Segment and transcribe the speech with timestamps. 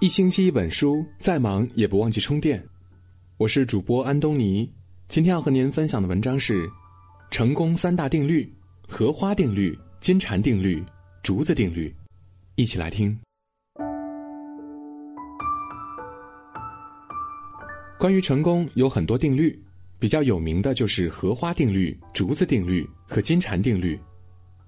[0.00, 2.58] 一星期一本书，再忙也不忘记充电。
[3.36, 4.66] 我是主播安东尼，
[5.08, 6.66] 今天要和您分享的文章是
[7.30, 8.50] 《成功三大定律：
[8.88, 10.82] 荷花定律、金蝉定律、
[11.22, 11.86] 竹子定律》，
[12.54, 13.14] 一起来听。
[17.98, 19.62] 关于成功有很多定律，
[19.98, 24.00] 比较有名的就是荷花定律、竹子定律和金蝉定律。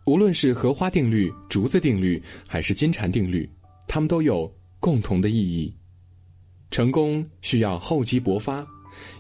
[0.05, 3.49] 无论是荷花定律、竹子定律，还是金蝉定律，
[3.89, 4.53] 它们都有。
[4.83, 5.73] 共同的意义，
[6.69, 8.67] 成功需要厚积薄发，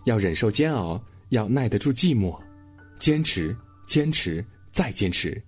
[0.02, 2.36] 要忍受煎熬，要耐得住寂寞，
[2.98, 5.40] 坚持，坚持，再坚持，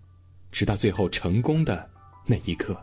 [0.53, 1.91] 直到最后成功的
[2.27, 2.81] 那一刻。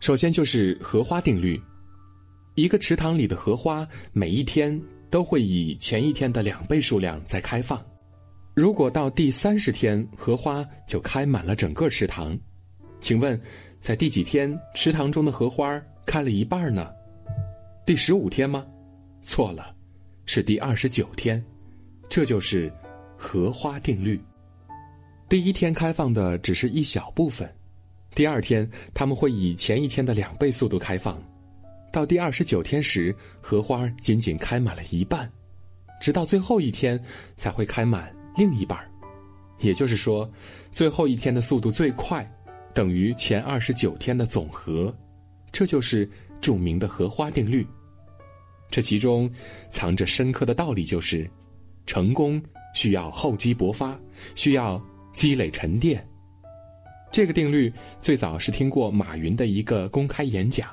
[0.00, 1.60] 首先就是荷花定律，
[2.54, 7.84] 一个池塘里的荷花每一天都会以前一天的两倍数量在开放，
[8.54, 12.34] 如果到第三十天荷花就开满了整个池塘，
[12.98, 13.38] 请问，
[13.78, 15.78] 在第几天池塘中的荷花？
[16.08, 16.90] 开了一半呢，
[17.84, 18.64] 第十五天吗？
[19.20, 19.76] 错了，
[20.24, 21.44] 是第二十九天，
[22.08, 22.72] 这就是
[23.14, 24.18] 荷花定律。
[25.28, 27.46] 第一天开放的只是一小部分，
[28.14, 31.22] 第二天他们会以前一天的两倍速度开放，
[31.92, 35.30] 到第二十九天时，荷花仅仅开满了一半，
[36.00, 36.98] 直到最后一天
[37.36, 38.82] 才会开满另一半
[39.58, 40.26] 也就是说，
[40.72, 42.26] 最后一天的速度最快，
[42.72, 44.90] 等于前二十九天的总和。
[45.50, 46.08] 这就是
[46.40, 47.66] 著名的荷花定律。
[48.70, 49.30] 这其中
[49.70, 51.28] 藏着深刻的道理，就是
[51.86, 52.40] 成功
[52.74, 53.98] 需要厚积薄发，
[54.34, 54.82] 需要
[55.14, 56.06] 积累沉淀。
[57.10, 60.68] 这个定律最早是听过马云的一个公开演讲，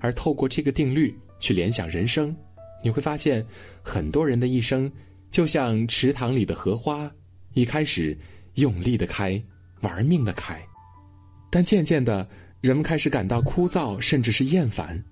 [0.00, 2.34] 而透过这个定律去联想人生，
[2.84, 3.44] 你会发现
[3.82, 4.90] 很多人的一生
[5.32, 7.10] 就像池塘里的荷花，
[7.54, 8.16] 一开始
[8.54, 9.42] 用力的开，
[9.80, 10.64] 玩命的开，
[11.50, 12.26] 但渐渐的。
[12.62, 15.02] 人们开始感到枯燥，甚至是厌烦。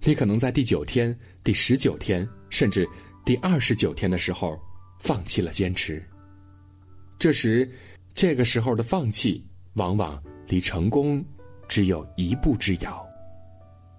[0.00, 2.88] 你可能在第九天、第十九天，甚至
[3.22, 4.58] 第二十九天的时候，
[4.98, 6.02] 放弃了坚持。
[7.18, 7.70] 这时，
[8.14, 10.18] 这个时候的放弃，往往
[10.48, 11.22] 离成功
[11.68, 13.06] 只有一步之遥。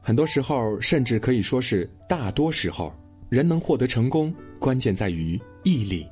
[0.01, 2.91] 很多时候，甚至可以说是大多时候，
[3.29, 6.03] 人能获得成功，关键在于毅力。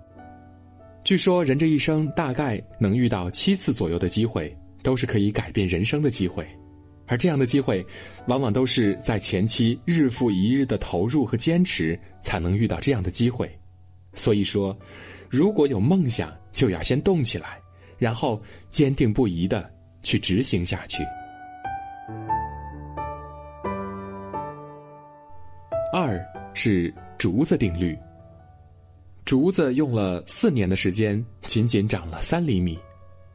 [1.03, 6.47] 据说，人这一生大概能遇到七次左右的机会，都是可以改变人生的机会。
[7.07, 7.85] 而这样的机会，
[8.27, 13.49] 往往都是在前期日复一日的投入和坚持才能遇到这样的机会。
[14.13, 14.75] 所以说，
[15.29, 17.59] 如果有梦想，就要先动起来，
[17.97, 19.69] 然后坚定不移的
[20.03, 21.03] 去执行下去。
[25.93, 26.19] 二
[26.53, 27.97] 是竹子定律。
[29.23, 32.77] 竹子用了四年的时间，仅仅长了三厘米，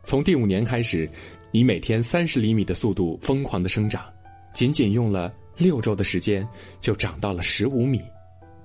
[0.05, 1.09] 从第五年开始。
[1.53, 4.05] 以每天三十厘米的速度疯狂的生长，
[4.53, 6.47] 仅仅用了六周的时间
[6.79, 8.01] 就长到了十五米。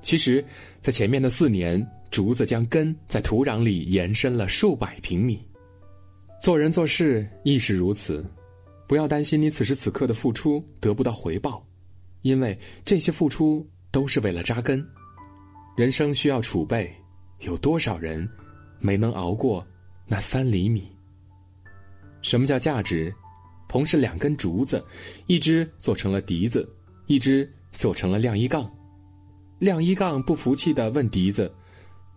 [0.02, 0.46] 其实，
[0.82, 5.44] 在前面的四年，竹子将根在土壤里延伸了数百平米。
[6.40, 8.24] 做人做事亦是如此，
[8.88, 11.66] 不要担心你此时此刻的付出得不到回报，
[12.22, 14.86] 因为这些付出都是为了扎根。
[15.76, 16.94] 人生需要储备，
[17.40, 18.30] 有多少人
[18.78, 19.66] 没能熬过
[20.06, 20.95] 那三厘米？
[22.26, 23.14] 什么叫价值？
[23.68, 24.84] 同是两根竹子，
[25.28, 26.68] 一只做成了笛子，
[27.06, 28.68] 一只做成了晾衣杠。
[29.60, 31.54] 晾衣杠不服气的问笛子：“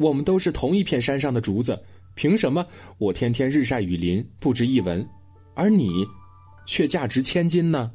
[0.00, 1.78] 我们都是同一片山上的竹子，
[2.14, 5.06] 凭什么我天天日晒雨淋不值一文，
[5.54, 6.06] 而你
[6.66, 7.92] 却价值千金呢？”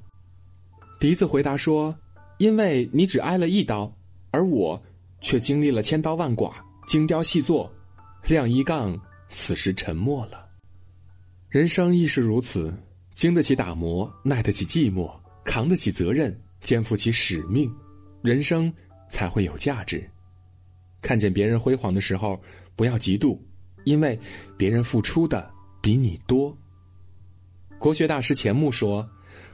[1.01, 1.95] 笛子回答说
[2.37, 3.91] ：“因为你只挨了一刀，
[4.29, 4.79] 而我
[5.19, 6.53] 却经历了千刀万剐，
[6.87, 7.73] 精雕细作。”
[8.27, 8.95] 晾衣杠
[9.31, 10.42] 此时沉默了。
[11.53, 12.73] 人生亦是如此，
[13.13, 15.13] 经得起打磨，耐得起寂寞，
[15.45, 17.71] 扛得起责任，肩负起使命，
[18.23, 18.73] 人生
[19.07, 20.03] 才会有价值。
[20.99, 22.41] 看见别人辉煌的时候，
[22.75, 23.37] 不要嫉妒，
[23.83, 24.19] 因为
[24.57, 25.47] 别人付出的
[25.79, 26.57] 比你多。
[27.77, 29.07] 国学大师钱穆说：“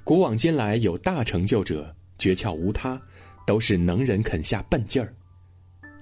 [0.05, 2.97] 古往今来有大成就者，诀窍无他，
[3.45, 5.13] 都是能人肯下笨劲儿。”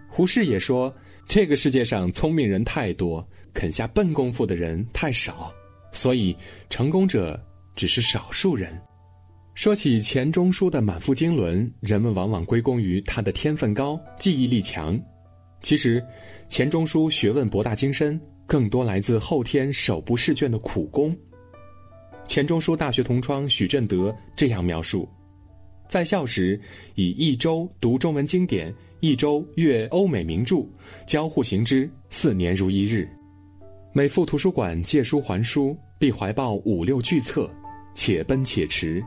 [0.08, 0.96] 胡适也说
[1.28, 5.52] ：“这个世界上聪明人太多，肯下笨功夫的人太少。”
[5.92, 6.36] 所以，
[6.70, 7.40] 成功者
[7.76, 8.80] 只是少数人。
[9.56, 15.00] 说起钱钟书的满腹经纶，人们往往归功于他的天分高、记忆力强。
[15.62, 16.06] 其实，
[16.48, 21.16] 钱钟书学问博大精深，更多来自后天手不释卷的苦功。
[22.28, 25.10] 钱钟书大学同窗许振德这样描述：
[25.90, 26.60] 在校时，
[26.94, 30.64] 以一周读中文经典，一周阅欧美名著，
[31.08, 33.10] 交互行之，四年如一日。
[33.98, 37.50] 每赴图书馆借书还书，必怀抱五六巨册，
[37.96, 39.04] 且奔且驰，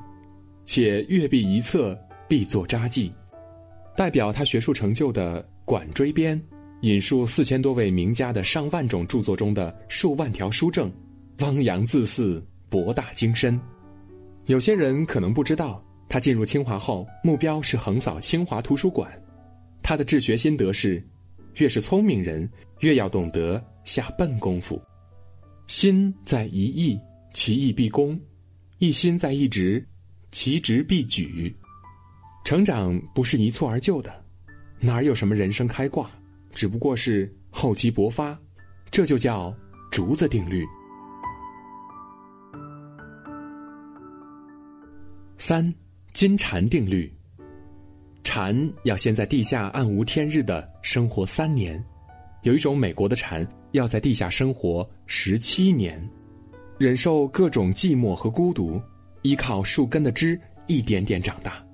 [0.66, 1.96] 且阅毕一册，
[2.26, 3.12] 必作札记。
[3.96, 6.36] 代表他学术成就的《管锥编》，
[6.80, 10.90] 引述四千多位名家的上万种著作中的数万条书证，
[11.38, 13.60] 汪洋恣肆，博大精深。
[14.46, 19.08] 有些人可能不知道，他进入清华后，目标是横扫清华图书馆。
[19.84, 21.00] 他的治学心得是：
[21.56, 22.48] 越是聪明人，
[22.80, 24.80] 越要懂得下笨功夫。
[25.66, 26.98] 心在一意，
[27.32, 28.18] 其意必功；
[28.78, 29.86] 一心在一直，
[30.32, 31.54] 其直必举。
[32.44, 34.24] 成长不是一蹴而就的，
[34.80, 36.10] 哪有什么人生开挂，
[36.52, 38.38] 只不过是厚积薄发。
[38.90, 39.54] 这就叫
[39.90, 40.66] 竹子定律。
[45.38, 45.72] 三
[46.12, 47.12] 金蝉定律。
[48.22, 51.82] 蝉要先在地下暗无天日的生活三年，
[52.42, 56.00] 有一种美国的蝉要在地下生活十七年，
[56.78, 58.80] 忍受各种寂寞和孤独，
[59.22, 61.64] 依靠树根的枝一点点长大，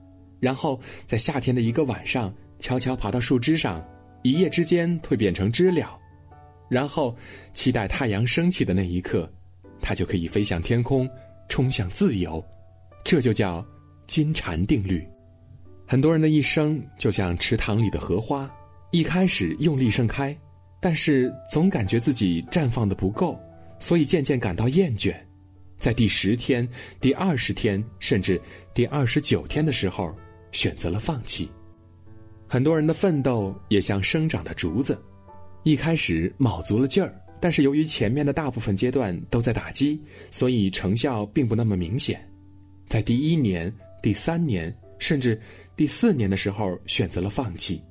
[0.40, 3.84] 然后在夏天的一个晚上悄悄爬到树枝上，
[4.22, 5.98] 一夜之间蜕变成知了，
[6.70, 7.14] 然后
[7.54, 9.30] 期待太阳升起的那一刻，
[9.80, 11.08] 它就可以飞向天空，
[11.48, 12.42] 冲向自由，
[13.04, 13.64] 这就叫
[14.06, 15.06] 金蝉定律。
[15.86, 18.50] 很多人的一生就像池塘里的荷花，
[18.90, 20.36] 一开始用力盛开，
[20.80, 23.38] 但是总感觉自己绽放的不够，
[23.78, 25.14] 所以渐渐感到厌倦，
[25.78, 26.68] 在第十天、
[27.00, 28.40] 第二十天，甚至
[28.74, 30.12] 第二十九天的时候，
[30.50, 31.48] 选择了放弃。
[32.48, 35.00] 很多人的奋斗也像生长的竹子，
[35.62, 40.02] 一开始卯足了劲儿，但是由于前面的大部分阶段都在打击，
[40.32, 42.20] 所以成效并不那么明显，
[42.88, 43.72] 在第一年、
[44.02, 45.40] 第三年，甚至。
[45.76, 47.82] 第四年的时候选择了放弃，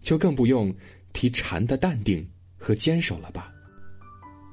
[0.00, 0.74] 就更不用
[1.12, 3.52] 提禅的淡定和坚守了吧。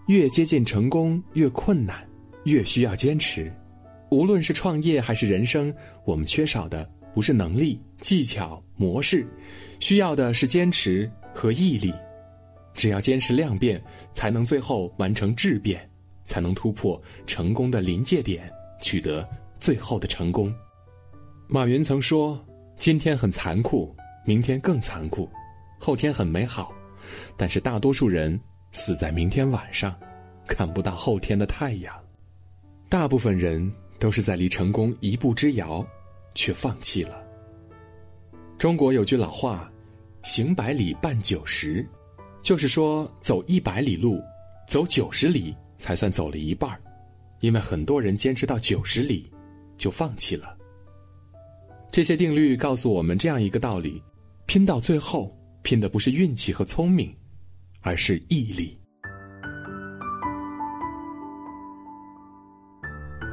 [0.08, 2.08] 越接近成功越困难，
[2.44, 3.52] 越需要坚持。
[4.12, 5.74] 无论是创业还是人生，
[6.06, 9.26] 我们缺少的不是能力、技巧、模式，
[9.80, 11.92] 需要的是坚持和毅力。
[12.76, 13.84] 只要坚持量变，
[14.14, 15.90] 才能最后完成质变，
[16.24, 18.48] 才能突破成功的临界点，
[18.80, 19.28] 取得
[19.60, 20.54] 最后的成功。
[21.48, 22.44] 马云曾说。
[22.78, 23.92] 今天很残酷，
[24.24, 25.28] 明天更残酷，
[25.80, 26.72] 后天很美好，
[27.36, 28.40] 但是大多数人
[28.72, 30.00] 死在明天晚上，
[30.48, 31.92] 看不到后天的太阳。
[32.88, 35.84] 大部分人都是在离成功一步之遥，
[36.36, 37.26] 却放弃了。
[38.60, 39.72] 中国有句老话
[40.22, 41.84] ：“行百里半九十”，
[42.44, 44.22] 就是说走一百里路，
[44.68, 46.80] 走九十里才算走了一半儿
[47.40, 49.32] 因为很多人坚持到九十里，
[49.80, 50.57] 就放弃了。
[51.92, 54.02] 这些定律告诉我们这样一个道理：
[54.46, 57.12] 拼到最后，拼的不是运气和聪明，
[57.82, 58.78] 而是毅力。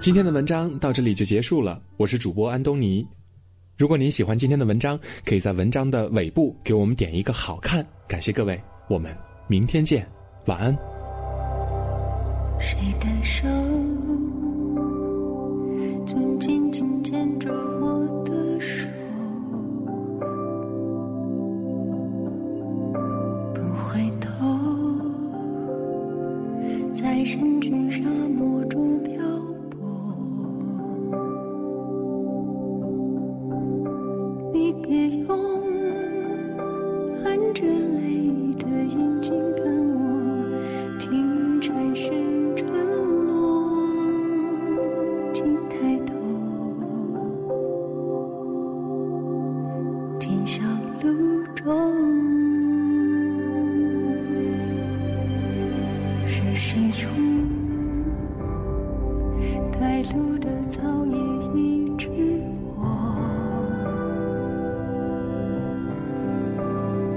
[0.00, 3.06] 今天的文章到这里就结束了，我是主播安东尼。
[3.76, 9.14] 如果您喜欢今天的文章，可以在文章的尾部给我们点一个好看，感谢各位，我们
[9.46, 10.06] 明天见，
[10.46, 10.74] 晚安。
[12.60, 13.46] 谁的手
[16.06, 18.24] 紧紧牵着我？
[18.24, 18.33] 的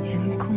[0.07, 0.56] 天空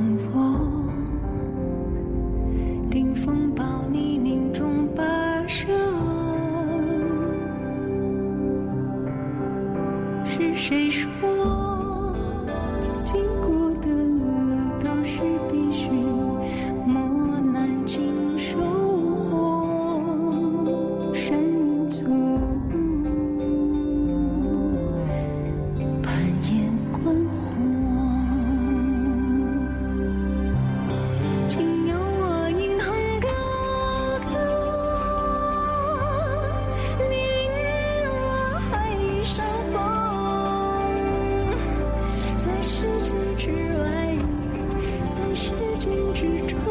[46.13, 46.70] 执着。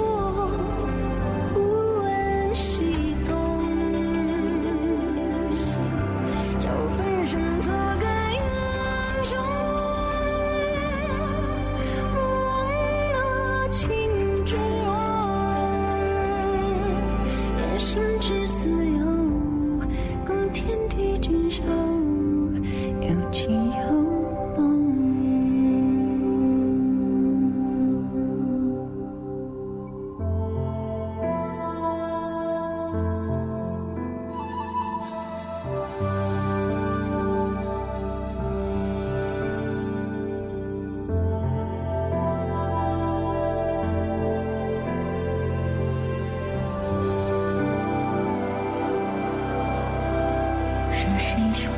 [51.17, 51.71] 是谁说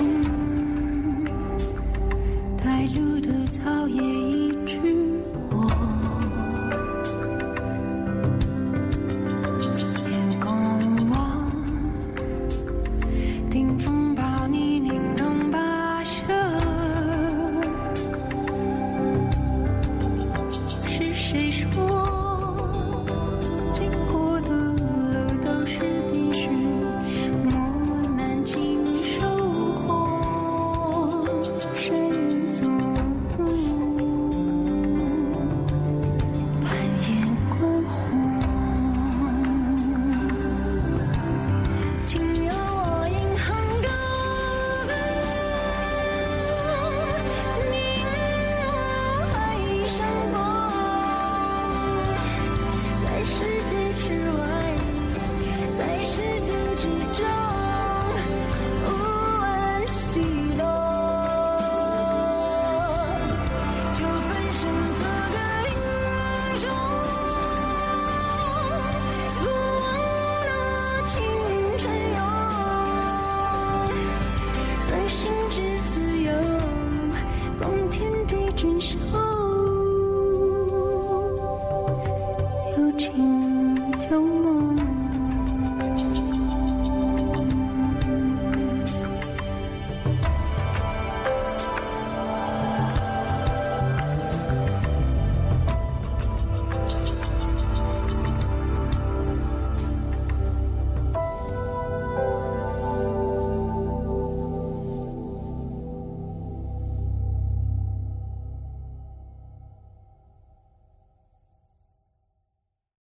[2.57, 4.30] 带路的草叶